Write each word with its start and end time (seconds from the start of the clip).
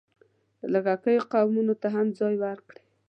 لږکیو 0.73 1.27
قومونو 1.33 1.73
ته 1.81 1.87
هم 1.95 2.07
ځای 2.19 2.35
ورکړی. 2.43 2.83